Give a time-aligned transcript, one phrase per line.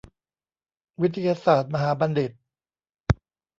[1.01, 2.31] วิทยาศาสตร์มหาบัณฑิต